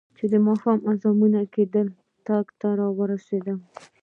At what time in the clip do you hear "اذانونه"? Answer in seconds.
0.91-1.39